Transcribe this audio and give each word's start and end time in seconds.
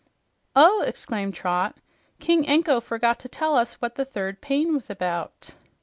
"Oh!" 0.55 0.81
exclaimed 0.81 1.35
Trot. 1.35 1.75
"King 2.19 2.47
Anko 2.47 2.79
forgot 2.79 3.19
to 3.19 3.29
tell 3.29 3.55
us 3.55 3.75
what 3.75 3.95
his 3.95 4.07
third 4.07 4.41
pain 4.41 4.73
was 4.73 4.89
about." 4.89 5.51